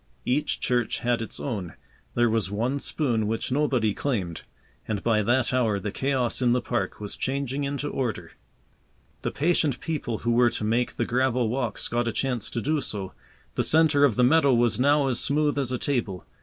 [0.25, 1.75] Each church had its own.
[2.15, 4.41] There was one spoon which nobody claimed.
[4.87, 8.31] And by that hour the chaos in the park was changing into order.
[9.21, 12.81] The patient people who were to make the gravel walks got a chance to do
[12.81, 13.13] so.
[13.53, 16.25] The centre of the meadow was now as smooth as a table.